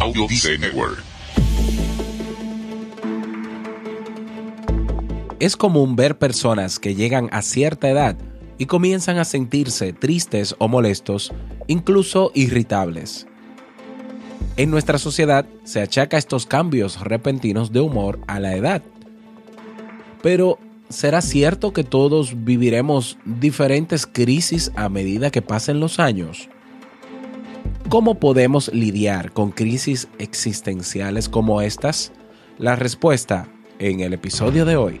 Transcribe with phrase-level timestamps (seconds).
[0.00, 0.26] Audio
[0.58, 1.04] Network.
[5.38, 8.16] Es común ver personas que llegan a cierta edad
[8.56, 11.34] y comienzan a sentirse tristes o molestos,
[11.66, 13.26] incluso irritables.
[14.56, 18.82] En nuestra sociedad se achaca estos cambios repentinos de humor a la edad.
[20.22, 20.58] Pero,
[20.88, 26.48] ¿será cierto que todos viviremos diferentes crisis a medida que pasen los años?
[27.90, 32.12] ¿Cómo podemos lidiar con crisis existenciales como estas?
[32.56, 33.48] La respuesta
[33.80, 35.00] en el episodio de hoy.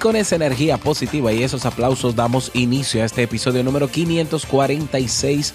[0.00, 5.52] Con esa energía positiva y esos aplausos damos inicio a este episodio número 546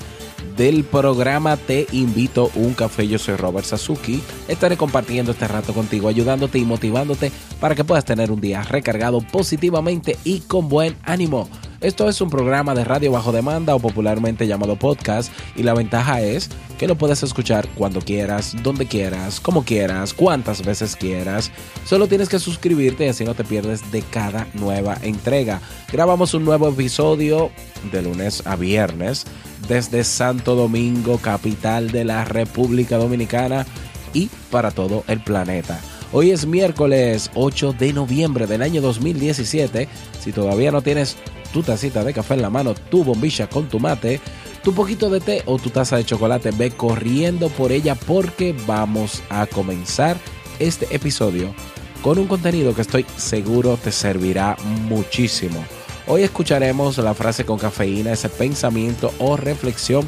[0.55, 3.07] del programa Te invito un café.
[3.07, 4.21] Yo soy Robert Sasuki.
[4.47, 9.19] Estaré compartiendo este rato contigo, ayudándote y motivándote para que puedas tener un día recargado
[9.19, 11.49] positivamente y con buen ánimo.
[11.81, 16.21] Esto es un programa de radio bajo demanda o popularmente llamado podcast y la ventaja
[16.21, 21.51] es que lo puedes escuchar cuando quieras, donde quieras, como quieras, cuantas veces quieras.
[21.85, 25.59] Solo tienes que suscribirte y así no te pierdes de cada nueva entrega.
[25.91, 27.51] Grabamos un nuevo episodio
[27.91, 29.25] de lunes a viernes
[29.67, 33.65] desde Santo Domingo, capital de la República Dominicana
[34.13, 35.79] y para todo el planeta.
[36.13, 39.89] Hoy es miércoles 8 de noviembre del año 2017.
[40.21, 41.17] Si todavía no tienes
[41.55, 44.19] tu tacita de café en la mano, tu bombilla con tu mate,
[44.61, 49.23] tu poquito de té o tu taza de chocolate, ve corriendo por ella porque vamos
[49.29, 50.17] a comenzar
[50.59, 51.55] este episodio
[52.01, 54.57] con un contenido que estoy seguro te servirá
[54.89, 55.63] muchísimo.
[56.07, 60.05] Hoy escucharemos la frase con cafeína, ese pensamiento o reflexión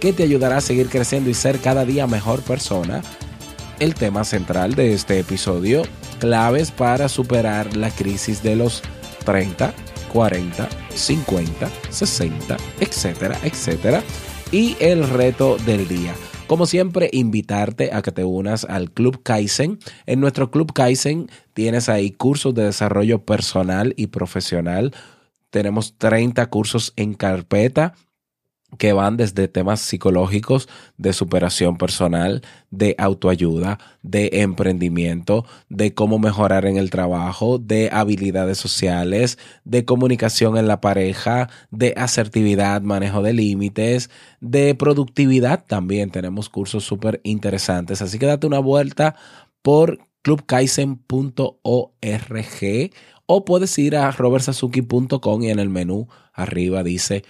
[0.00, 3.00] que te ayudará a seguir creciendo y ser cada día mejor persona.
[3.78, 5.80] El tema central de este episodio,
[6.18, 8.82] claves para superar la crisis de los
[9.24, 9.72] 30,
[10.12, 10.68] 40,
[11.00, 14.02] 50, 60, etcétera, etcétera.
[14.52, 16.14] Y el reto del día.
[16.46, 19.78] Como siempre, invitarte a que te unas al Club Kaizen.
[20.06, 24.92] En nuestro Club Kaizen tienes ahí cursos de desarrollo personal y profesional.
[25.50, 27.94] Tenemos 30 cursos en carpeta
[28.78, 36.66] que van desde temas psicológicos, de superación personal, de autoayuda, de emprendimiento, de cómo mejorar
[36.66, 43.32] en el trabajo, de habilidades sociales, de comunicación en la pareja, de asertividad, manejo de
[43.32, 44.10] límites,
[44.40, 46.10] de productividad también.
[46.10, 48.02] Tenemos cursos súper interesantes.
[48.02, 49.16] Así que date una vuelta
[49.62, 51.00] por clubkaisen.org
[53.26, 57.24] o puedes ir a robertsazuki.com y en el menú arriba dice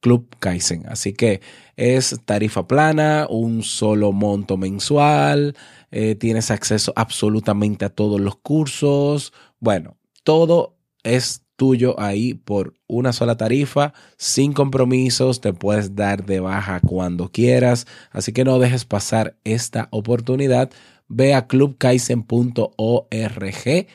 [0.00, 0.86] Club Kaizen.
[0.88, 1.40] Así que
[1.76, 5.56] es tarifa plana, un solo monto mensual,
[5.90, 9.32] eh, tienes acceso absolutamente a todos los cursos.
[9.60, 16.40] Bueno, todo es tuyo ahí por una sola tarifa, sin compromisos, te puedes dar de
[16.40, 20.70] baja cuando quieras, así que no dejes pasar esta oportunidad.
[21.08, 23.86] Ve a clubkaisen.org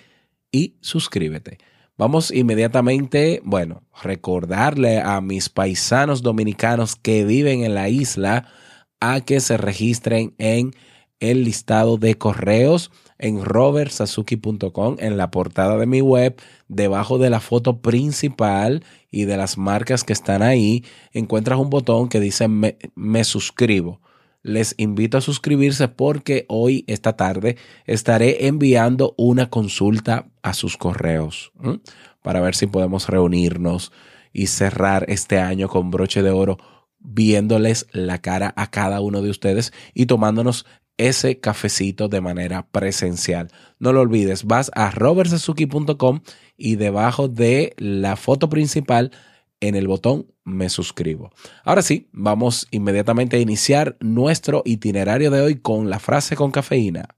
[0.52, 1.58] y suscríbete.
[2.02, 8.48] Vamos inmediatamente, bueno, recordarle a mis paisanos dominicanos que viven en la isla
[9.00, 10.72] a que se registren en
[11.20, 17.40] el listado de correos en robertsazuki.com en la portada de mi web, debajo de la
[17.40, 20.84] foto principal y de las marcas que están ahí,
[21.14, 24.02] encuentras un botón que dice me, me suscribo
[24.44, 31.52] les invito a suscribirse porque hoy, esta tarde, estaré enviando una consulta a sus correos
[32.22, 33.92] para ver si podemos reunirnos
[34.34, 36.58] y cerrar este año con broche de oro
[37.00, 40.66] viéndoles la cara a cada uno de ustedes y tomándonos
[40.98, 43.50] ese cafecito de manera presencial.
[43.80, 46.22] No lo olvides, vas a robertsazuki.com
[46.58, 49.12] y debajo de la foto principal
[49.62, 51.32] en el botón me suscribo.
[51.64, 57.16] Ahora sí, vamos inmediatamente a iniciar nuestro itinerario de hoy con la frase con cafeína.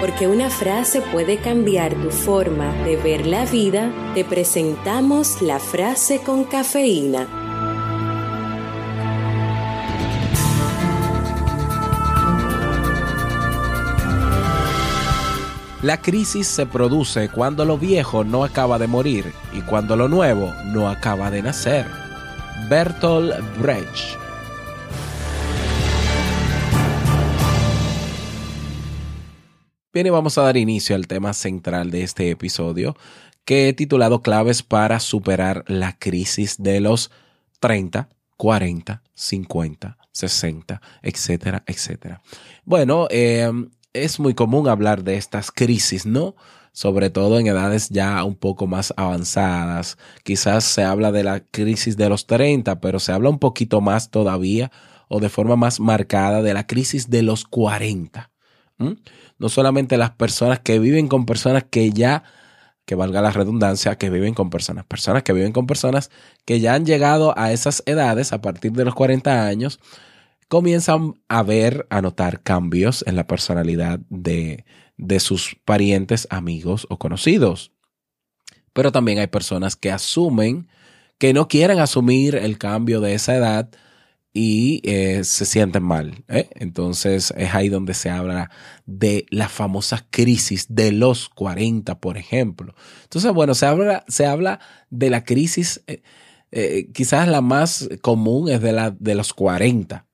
[0.00, 6.18] Porque una frase puede cambiar tu forma de ver la vida, te presentamos la frase
[6.18, 7.39] con cafeína.
[15.82, 20.52] La crisis se produce cuando lo viejo no acaba de morir y cuando lo nuevo
[20.66, 21.86] no acaba de nacer.
[22.68, 24.18] Bertolt Brecht
[29.90, 32.94] Bien, y vamos a dar inicio al tema central de este episodio,
[33.46, 37.10] que he titulado Claves para superar la crisis de los
[37.58, 42.20] 30, 40, 50, 60, etcétera, etcétera.
[42.66, 43.50] Bueno, eh,
[43.92, 46.36] es muy común hablar de estas crisis, ¿no?
[46.72, 49.98] Sobre todo en edades ya un poco más avanzadas.
[50.22, 54.10] Quizás se habla de la crisis de los 30, pero se habla un poquito más
[54.10, 54.70] todavía
[55.08, 58.30] o de forma más marcada de la crisis de los 40
[59.38, 62.24] no solamente las personas que viven con personas que ya,
[62.86, 66.10] que valga la redundancia, que viven con personas, personas que viven con personas
[66.44, 69.80] que ya han llegado a esas edades a partir de los 40 años,
[70.50, 74.64] comienzan a ver, a notar cambios en la personalidad de,
[74.96, 77.70] de sus parientes, amigos o conocidos.
[78.72, 80.66] Pero también hay personas que asumen
[81.18, 83.70] que no quieren asumir el cambio de esa edad
[84.32, 86.24] y eh, se sienten mal.
[86.26, 86.50] ¿eh?
[86.56, 88.50] Entonces es ahí donde se habla
[88.86, 92.74] de la famosa crisis de los 40, por ejemplo.
[93.04, 94.58] Entonces, bueno, se habla, se habla
[94.90, 100.09] de la crisis, eh, quizás la más común es de la de los 40.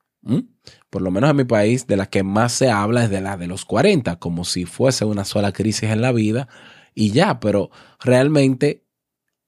[0.91, 3.37] Por lo menos en mi país, de la que más se habla es de la
[3.37, 6.49] de los 40, como si fuese una sola crisis en la vida
[6.95, 7.71] y ya, pero
[8.01, 8.85] realmente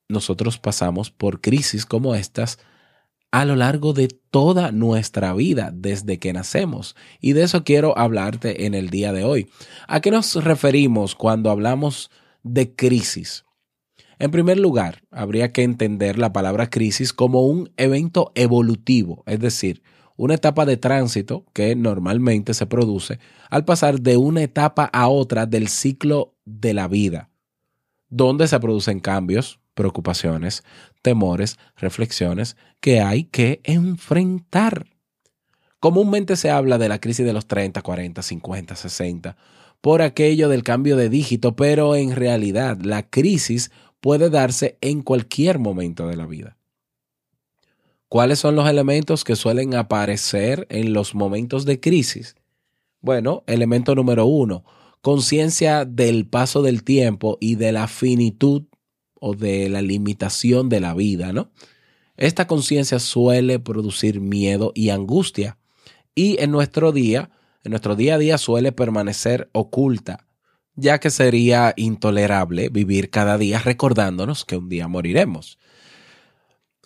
[0.08, 2.58] nosotros pasamos por crisis como estas
[3.30, 6.96] a lo largo de toda nuestra vida desde que nacemos.
[7.20, 9.50] Y de eso quiero hablarte en el día de hoy.
[9.86, 12.10] ¿A qué nos referimos cuando hablamos
[12.42, 13.44] de crisis?
[14.18, 19.82] En primer lugar, habría que entender la palabra crisis como un evento evolutivo, es decir,
[20.18, 25.46] una etapa de tránsito que normalmente se produce al pasar de una etapa a otra
[25.46, 27.30] del ciclo de la vida,
[28.10, 30.64] donde se producen cambios, preocupaciones,
[31.02, 34.86] temores, reflexiones que hay que enfrentar.
[35.78, 39.36] Comúnmente se habla de la crisis de los 30, 40, 50, 60
[39.80, 45.60] por aquello del cambio de dígito, pero en realidad la crisis puede darse en cualquier
[45.60, 46.57] momento de la vida.
[48.08, 52.36] ¿Cuáles son los elementos que suelen aparecer en los momentos de crisis?
[53.02, 54.64] Bueno, elemento número uno,
[55.02, 58.64] conciencia del paso del tiempo y de la finitud
[59.20, 61.50] o de la limitación de la vida, ¿no?
[62.16, 65.58] Esta conciencia suele producir miedo y angustia
[66.14, 67.30] y en nuestro día,
[67.62, 70.26] en nuestro día a día suele permanecer oculta,
[70.74, 75.58] ya que sería intolerable vivir cada día recordándonos que un día moriremos.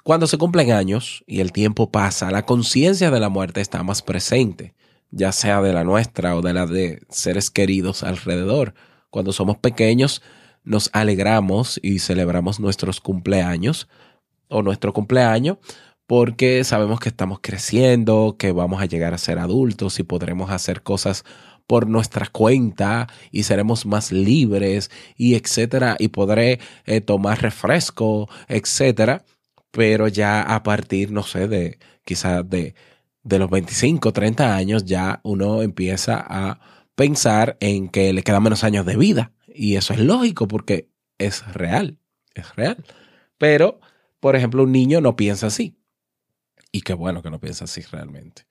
[0.03, 4.03] Cuando se cumplen años y el tiempo pasa, la conciencia de la muerte está más
[4.03, 4.75] presente,
[5.13, 8.75] ya sea de la nuestra o de la de seres queridos alrededor.
[9.11, 10.21] Cuando somos pequeños,
[10.65, 13.89] nos alegramos y celebramos nuestros cumpleaños
[14.49, 15.59] o nuestro cumpleaños
[16.09, 20.83] porque sabemos que estamos creciendo, que vamos a llegar a ser adultos y podremos hacer
[20.83, 21.25] cosas
[21.67, 29.25] por nuestra cuenta y seremos más libres y etcétera y podré eh, tomar refresco, etcétera,
[29.73, 32.75] pero ya a partir, no sé, de quizás de,
[33.25, 36.61] de los 25, 30 años ya uno empieza a
[36.95, 40.89] pensar en que le quedan menos años de vida y eso es lógico porque
[41.19, 41.99] es real,
[42.35, 42.85] es real.
[43.39, 43.81] Pero,
[44.21, 45.77] por ejemplo, un niño no piensa así.
[46.71, 48.47] Y qué bueno que no piensa así realmente.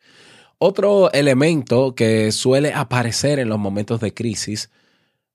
[0.57, 4.69] Otro elemento que suele aparecer en los momentos de crisis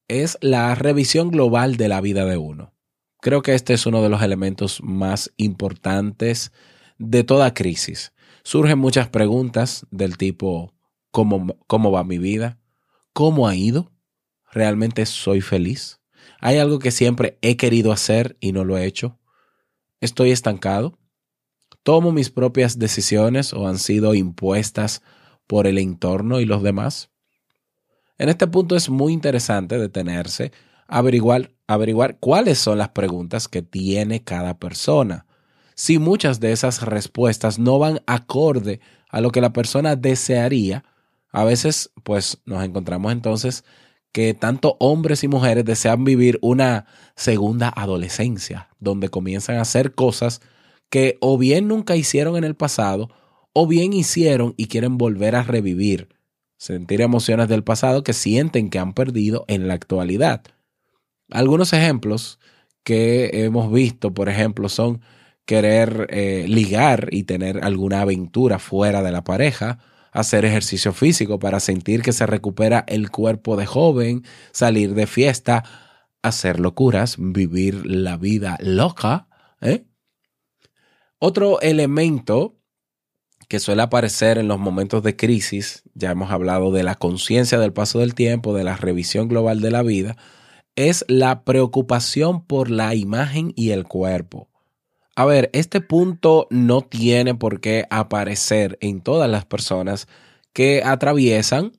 [0.08, 2.72] es la revisión global de la vida de uno.
[3.20, 6.52] Creo que este es uno de los elementos más importantes
[6.98, 8.12] de toda crisis.
[8.42, 10.74] Surgen muchas preguntas del tipo,
[11.10, 12.58] ¿cómo, cómo va mi vida?
[13.12, 13.92] ¿Cómo ha ido?
[14.52, 16.00] ¿Realmente soy feliz?
[16.40, 19.18] ¿Hay algo que siempre he querido hacer y no lo he hecho?
[20.00, 20.98] ¿Estoy estancado?
[21.82, 25.02] ¿Tomo mis propias decisiones o han sido impuestas
[25.46, 27.10] por el entorno y los demás?
[28.18, 30.52] En este punto es muy interesante detenerse,
[30.88, 35.26] averiguar, averiguar cuáles son las preguntas que tiene cada persona.
[35.74, 40.84] Si muchas de esas respuestas no van acorde a lo que la persona desearía,
[41.30, 43.64] a veces pues nos encontramos entonces
[44.12, 50.40] que tanto hombres y mujeres desean vivir una segunda adolescencia, donde comienzan a hacer cosas
[50.88, 53.10] que o bien nunca hicieron en el pasado,
[53.52, 56.16] o bien hicieron y quieren volver a revivir
[56.58, 60.42] sentir emociones del pasado que sienten que han perdido en la actualidad.
[61.30, 62.38] Algunos ejemplos
[62.84, 65.00] que hemos visto, por ejemplo, son
[65.44, 69.78] querer eh, ligar y tener alguna aventura fuera de la pareja,
[70.12, 75.64] hacer ejercicio físico para sentir que se recupera el cuerpo de joven, salir de fiesta,
[76.22, 79.28] hacer locuras, vivir la vida loca.
[79.60, 79.86] ¿eh?
[81.18, 82.56] Otro elemento
[83.48, 87.72] que suele aparecer en los momentos de crisis, ya hemos hablado de la conciencia del
[87.72, 90.16] paso del tiempo, de la revisión global de la vida,
[90.76, 94.48] es la preocupación por la imagen y el cuerpo.
[95.16, 100.08] A ver, este punto no tiene por qué aparecer en todas las personas
[100.52, 101.72] que atraviesan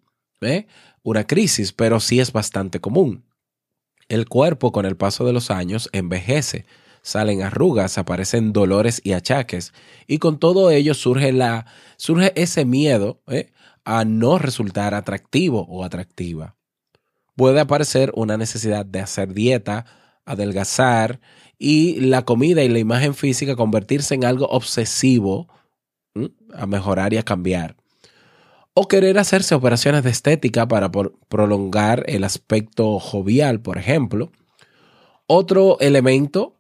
[1.04, 3.24] una crisis, pero sí es bastante común.
[4.10, 6.66] El cuerpo con el paso de los años envejece
[7.08, 9.74] salen arrugas, aparecen dolores y achaques.
[10.08, 13.52] Y con todo ello surge, la, surge ese miedo ¿eh?
[13.86, 16.57] a no resultar atractivo o atractiva.
[17.38, 19.86] Puede aparecer una necesidad de hacer dieta,
[20.26, 21.22] adelgazar
[21.58, 25.48] y la comida y la imagen física convertirse en algo obsesivo
[26.54, 27.78] a mejorar y a cambiar.
[28.74, 34.32] O querer hacerse operaciones de estética para prolongar el aspecto jovial, por ejemplo.
[35.26, 36.56] Otro elemento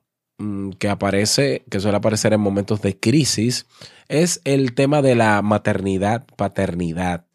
[0.78, 3.66] que aparece, que suele aparecer en momentos de crisis,
[4.10, 7.27] es el tema de la maternidad, paternidad.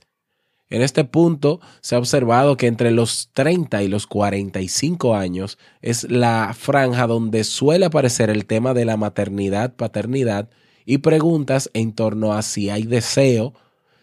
[0.72, 6.10] En este punto se ha observado que entre los 30 y los 45 años es
[6.10, 10.48] la franja donde suele aparecer el tema de la maternidad, paternidad
[10.86, 13.52] y preguntas en torno a si hay deseo,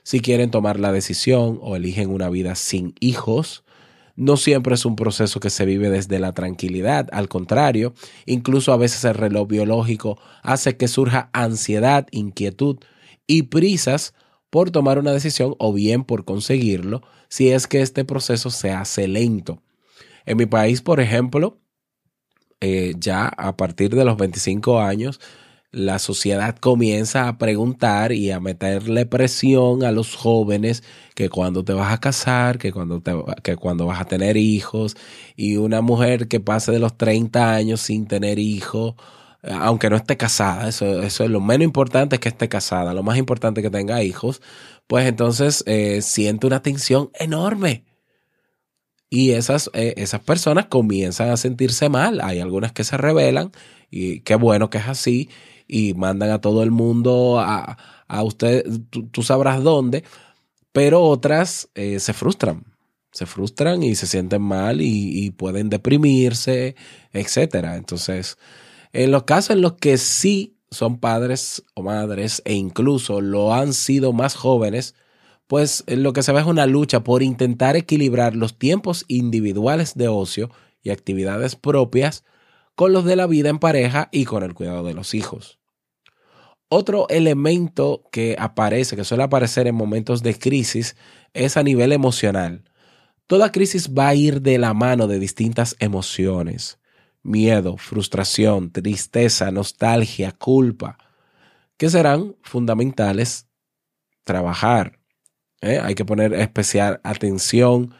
[0.04, 3.64] si quieren tomar la decisión o eligen una vida sin hijos,
[4.16, 7.96] no siempre es un proceso que se vive desde la tranquilidad, al contrario,
[8.28, 12.78] incluso a veces el reloj biológico hace que surja ansiedad, inquietud
[13.26, 14.14] y prisas
[14.50, 19.08] por tomar una decisión o bien por conseguirlo si es que este proceso se hace
[19.08, 19.62] lento.
[20.26, 21.60] En mi país, por ejemplo,
[22.62, 25.20] eh, ya a partir de los 25 años,
[25.72, 31.74] la sociedad comienza a preguntar y a meterle presión a los jóvenes que cuando te
[31.74, 33.14] vas a casar, que cuando, te,
[33.44, 34.98] que cuando vas a tener hijos,
[35.36, 38.96] y una mujer que pase de los 30 años sin tener hijos,
[39.44, 43.18] aunque no esté casada, eso, es lo menos importante es que esté casada, lo más
[43.18, 44.42] importante es que tenga hijos,
[44.88, 47.86] pues entonces eh, siente una tensión enorme.
[49.12, 52.22] Y esas, eh, esas personas comienzan a sentirse mal.
[52.22, 53.52] Hay algunas que se rebelan
[53.90, 55.30] y qué bueno que es así
[55.68, 57.78] y mandan a todo el mundo a,
[58.10, 60.04] a usted, tú, sabrás dónde,
[60.72, 62.66] pero otras eh, se frustran,
[63.12, 66.76] se frustran y se sienten mal y, pueden deprimirse,
[67.14, 67.78] etcétera.
[67.78, 68.38] Entonces,
[68.94, 73.74] en los casos en los que sí son padres o madres e incluso lo han
[73.74, 74.96] sido más jóvenes,
[75.48, 80.08] pues lo que se ve es una lucha por intentar equilibrar los tiempos individuales de
[80.08, 80.52] ocio
[80.84, 82.24] y actividades propias
[82.76, 85.60] con los de la vida en pareja y con el cuidado de los hijos.
[86.70, 90.96] Otro elemento que aparece, que suele aparecer en momentos de crisis,
[91.34, 92.64] es a nivel emocional.
[93.26, 96.79] Toda crisis va a ir de la mano de distintas emociones.
[97.24, 100.98] Miedo, frustración, tristeza, nostalgia, culpa,
[101.78, 103.48] que serán fundamentales
[104.24, 105.00] trabajar.
[105.62, 105.80] ¿eh?
[105.82, 107.94] Hay que poner especial atención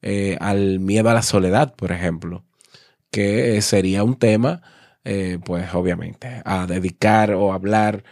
[0.00, 2.44] eh, al miedo a la soledad, por ejemplo,
[3.10, 4.62] que sería un tema
[5.04, 8.04] eh, pues obviamente, a dedicar o hablar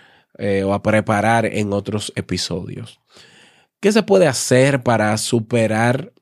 [0.64, 2.98] o a preparar en otros episodios.
[3.78, 6.14] ¿Qué se puede hacer para superar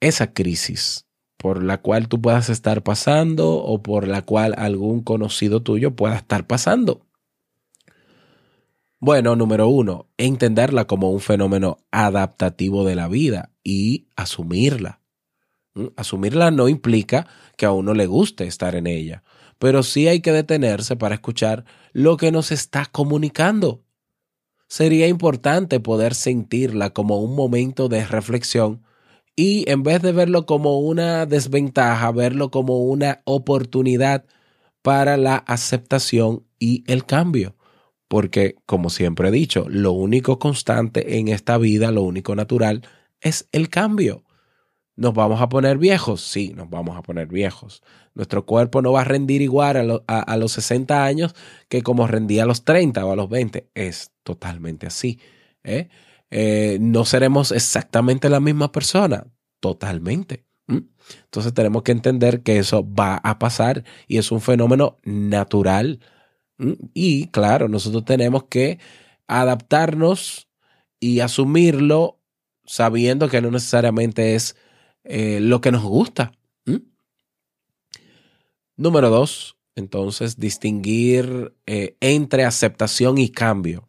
[0.00, 1.06] esa crisis
[1.40, 6.16] por la cual tú puedas estar pasando o por la cual algún conocido tuyo pueda
[6.16, 7.06] estar pasando?
[8.98, 15.00] Bueno, número uno, entenderla como un fenómeno adaptativo de la vida y asumirla.
[15.74, 15.86] ¿Mm?
[15.96, 19.24] Asumirla no implica que a uno le guste estar en ella
[19.60, 23.84] pero sí hay que detenerse para escuchar lo que nos está comunicando.
[24.68, 28.82] Sería importante poder sentirla como un momento de reflexión
[29.40, 34.26] y en vez de verlo como una desventaja, verlo como una oportunidad
[34.82, 37.56] para la aceptación y el cambio.
[38.06, 42.82] Porque, como siempre he dicho, lo único constante en esta vida, lo único natural,
[43.22, 44.24] es el cambio.
[44.94, 46.20] ¿Nos vamos a poner viejos?
[46.20, 47.82] Sí, nos vamos a poner viejos.
[48.14, 51.34] Nuestro cuerpo no va a rendir igual a, los 60 años
[51.70, 53.70] que como rendía a los 30 o a los 20.
[53.74, 55.18] Es totalmente así.
[55.64, 55.88] ¿eh?
[56.30, 59.26] Eh, no seremos exactamente la misma persona.
[59.60, 60.46] Totalmente.
[61.24, 66.00] Entonces tenemos que entender que eso va a pasar y es un fenómeno natural.
[66.94, 68.78] Y claro, nosotros tenemos que
[69.26, 70.48] adaptarnos
[71.00, 72.20] y asumirlo
[72.64, 74.56] sabiendo que no necesariamente es
[75.04, 76.32] eh, lo que nos gusta.
[78.76, 83.86] Número dos, entonces, distinguir eh, entre aceptación y cambio.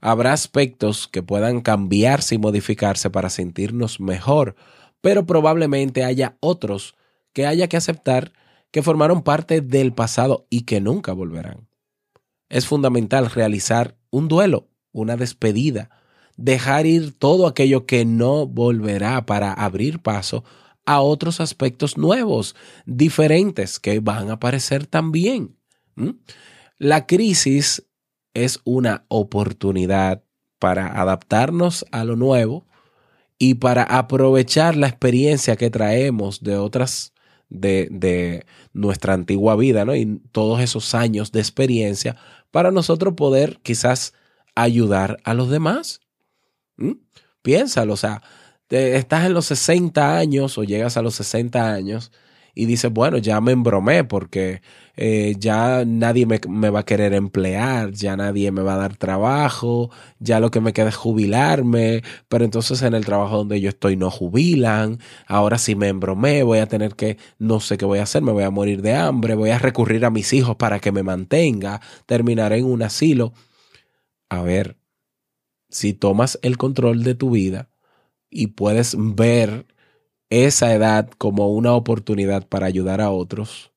[0.00, 4.56] Habrá aspectos que puedan cambiarse y modificarse para sentirnos mejor,
[5.00, 6.94] pero probablemente haya otros
[7.32, 8.32] que haya que aceptar
[8.70, 11.68] que formaron parte del pasado y que nunca volverán.
[12.48, 15.90] Es fundamental realizar un duelo, una despedida,
[16.36, 20.44] dejar ir todo aquello que no volverá para abrir paso
[20.86, 25.56] a otros aspectos nuevos, diferentes, que van a aparecer también.
[26.78, 27.84] La crisis
[28.34, 30.22] es una oportunidad
[30.58, 32.66] para adaptarnos a lo nuevo
[33.38, 37.14] y para aprovechar la experiencia que traemos de otras,
[37.48, 39.96] de, de nuestra antigua vida, ¿no?
[39.96, 42.16] Y todos esos años de experiencia
[42.50, 44.12] para nosotros poder quizás
[44.54, 46.00] ayudar a los demás.
[47.42, 48.22] Piénsalo, o sea,
[48.68, 52.12] estás en los 60 años o llegas a los 60 años
[52.54, 54.62] y dices, bueno, ya me embromé porque
[55.00, 58.96] eh, ya nadie me, me, va a querer emplear, ya nadie me va a dar
[58.96, 63.70] trabajo, ya lo que me queda es jubilarme, pero entonces en el trabajo donde yo
[63.70, 67.98] estoy no jubilan, ahora sí me embromé, voy a tener que, no sé qué voy
[68.00, 70.80] a hacer, me voy a morir de hambre, voy a recurrir a mis hijos para
[70.80, 73.32] que me mantenga, terminaré en un asilo.
[74.28, 74.78] A ver,
[75.70, 77.70] si tomas el control de tu vida,
[78.30, 79.66] y puedes ver
[80.30, 83.69] esa edad como una oportunidad para ayudar a otros,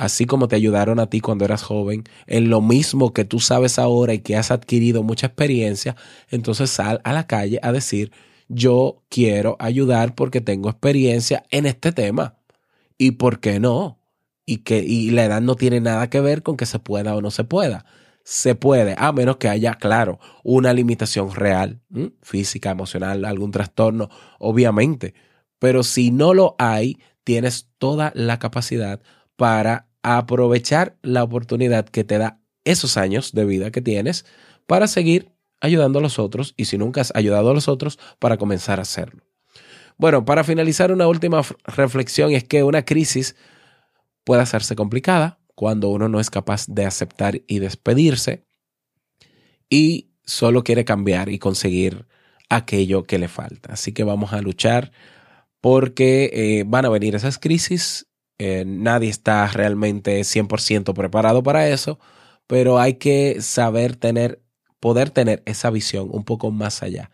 [0.00, 3.78] así como te ayudaron a ti cuando eras joven, en lo mismo que tú sabes
[3.78, 5.94] ahora y que has adquirido mucha experiencia,
[6.30, 8.10] entonces sal a la calle a decir,
[8.48, 12.38] yo quiero ayudar porque tengo experiencia en este tema.
[12.98, 13.98] ¿Y por qué no?
[14.46, 17.22] Y que y la edad no tiene nada que ver con que se pueda o
[17.22, 17.84] no se pueda
[18.22, 21.80] se puede, a menos que haya, claro, una limitación real,
[22.22, 25.14] física, emocional, algún trastorno, obviamente.
[25.58, 29.00] Pero si no lo hay, tienes toda la capacidad
[29.36, 34.24] para aprovechar la oportunidad que te da esos años de vida que tienes
[34.66, 38.36] para seguir ayudando a los otros y si nunca has ayudado a los otros, para
[38.36, 39.24] comenzar a hacerlo.
[39.98, 43.36] Bueno, para finalizar, una última reflexión es que una crisis
[44.24, 48.46] puede hacerse complicada, cuando uno no es capaz de aceptar y despedirse
[49.68, 52.06] y solo quiere cambiar y conseguir
[52.48, 53.74] aquello que le falta.
[53.74, 54.90] Así que vamos a luchar
[55.60, 58.06] porque eh, van a venir esas crisis.
[58.42, 61.98] Eh, nadie está realmente 100% preparado para eso,
[62.46, 64.40] pero hay que saber tener,
[64.80, 67.10] poder tener esa visión un poco más allá.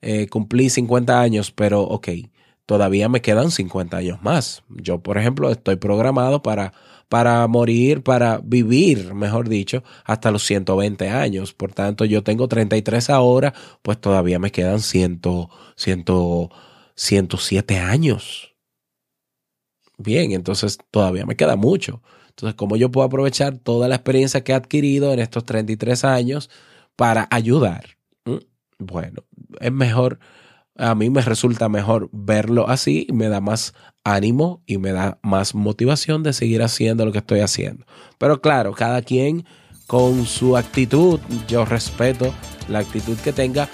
[0.00, 2.08] Eh, cumplí 50 años, pero ok,
[2.64, 4.64] todavía me quedan 50 años más.
[4.70, 6.72] Yo, por ejemplo, estoy programado para
[7.10, 11.52] para morir, para vivir, mejor dicho, hasta los 120 años.
[11.52, 15.20] Por tanto, yo tengo 33 ahora, pues todavía me quedan 100,
[15.76, 16.04] 100,
[16.94, 18.51] 107 años.
[19.98, 22.02] Bien, entonces todavía me queda mucho.
[22.28, 26.50] Entonces, ¿cómo yo puedo aprovechar toda la experiencia que he adquirido en estos 33 años
[26.96, 27.98] para ayudar?
[28.24, 28.36] ¿Mm?
[28.78, 29.24] Bueno,
[29.60, 30.18] es mejor
[30.76, 33.74] a mí me resulta mejor verlo así, me da más
[34.04, 37.84] ánimo y me da más motivación de seguir haciendo lo que estoy haciendo.
[38.18, 39.44] Pero claro, cada quien
[39.86, 42.32] con su actitud, yo respeto
[42.68, 43.68] la actitud que tenga,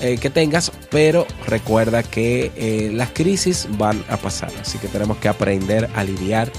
[0.00, 5.18] eh, que tengas, pero recuerda que eh, las crisis van a pasar, así que tenemos
[5.18, 6.50] que aprender a lidiar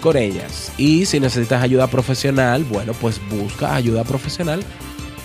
[0.00, 0.72] con ellas.
[0.76, 4.62] Y si necesitas ayuda profesional, bueno, pues busca ayuda profesional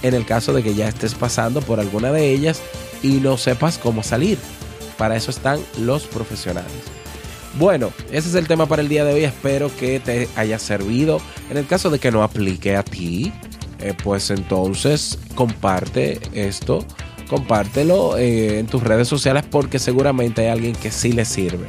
[0.04, 2.62] en el caso de que ya estés pasando por alguna de ellas
[3.02, 4.38] y no sepas cómo salir.
[4.98, 6.72] Para eso están los profesionales.
[7.58, 9.24] Bueno, ese es el tema para el día de hoy.
[9.24, 11.20] Espero que te haya servido.
[11.50, 13.32] En el caso de que no aplique a ti,
[13.80, 16.86] eh, pues entonces comparte esto,
[17.28, 21.68] compártelo eh, en tus redes sociales porque seguramente hay alguien que sí le sirve.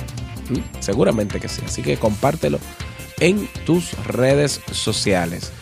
[0.51, 0.81] ¿Mm?
[0.81, 1.63] Seguramente que sí.
[1.65, 2.59] Así que compártelo
[3.21, 5.53] en tus redes sociales.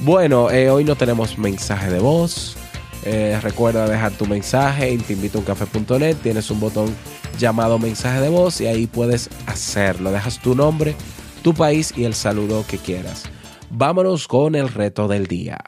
[0.00, 2.56] Bueno, eh, hoy no tenemos mensaje de voz.
[3.04, 6.16] Eh, recuerda dejar tu mensaje en teinvitouncafé.net.
[6.22, 6.94] Tienes un botón
[7.38, 10.12] llamado mensaje de voz y ahí puedes hacerlo.
[10.12, 10.94] Dejas tu nombre,
[11.42, 13.24] tu país y el saludo que quieras.
[13.70, 15.58] Vámonos con el reto del día.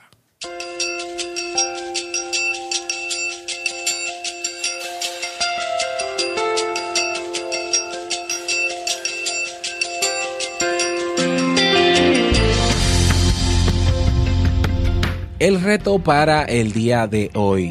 [15.45, 17.71] El reto para el día de hoy.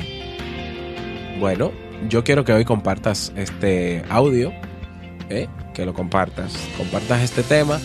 [1.40, 1.72] Bueno,
[2.08, 4.54] yo quiero que hoy compartas este audio,
[5.32, 5.48] ¿eh?
[5.74, 7.80] que lo compartas, compartas este tema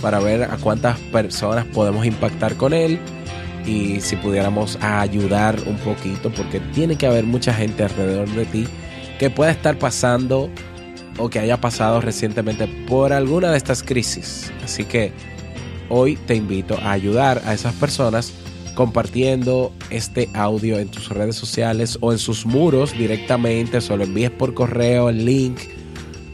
[0.00, 2.98] para ver a cuántas personas podemos impactar con él
[3.66, 8.66] y si pudiéramos ayudar un poquito, porque tiene que haber mucha gente alrededor de ti
[9.18, 10.48] que pueda estar pasando
[11.18, 14.50] o que haya pasado recientemente por alguna de estas crisis.
[14.64, 15.12] Así que
[15.90, 18.32] hoy te invito a ayudar a esas personas
[18.74, 24.30] compartiendo este audio en tus redes sociales o en sus muros directamente, o lo envíes
[24.30, 25.58] por correo el link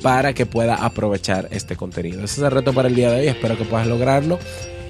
[0.03, 2.24] para que pueda aprovechar este contenido.
[2.24, 4.38] Ese es el reto para el día de hoy, espero que puedas lograrlo.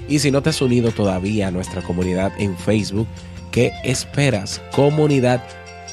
[0.07, 3.07] Y si no te has unido todavía a nuestra comunidad en Facebook,
[3.51, 4.61] ¿qué esperas?
[4.73, 5.43] Comunidad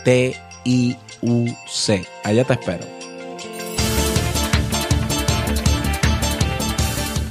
[0.05, 0.97] TIUC.
[2.25, 2.85] Allá te espero.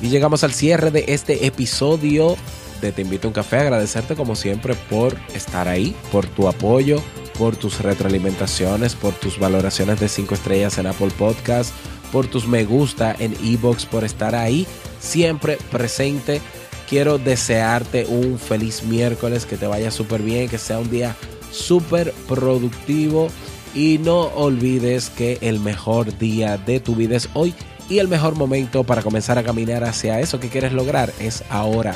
[0.02, 2.38] Y llegamos al cierre de este episodio
[2.80, 3.58] Te invito a un café.
[3.58, 7.02] Agradecerte como siempre por estar ahí, por tu apoyo,
[7.38, 11.74] por tus retroalimentaciones, por tus valoraciones de 5 estrellas en Apple Podcast,
[12.12, 14.68] por tus me gusta en Ebox, por estar ahí
[15.00, 16.42] siempre presente.
[16.90, 21.16] Quiero desearte un feliz miércoles, que te vaya súper bien, que sea un día
[21.52, 23.28] súper productivo
[23.76, 27.54] y no olvides que el mejor día de tu vida es hoy
[27.90, 31.96] y el mejor momento para comenzar a caminar hacia eso que quieres lograr es ahora.